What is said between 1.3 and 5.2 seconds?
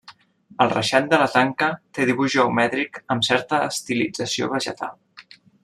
tanca té dibuix geomètric amb certa estilització vegetal.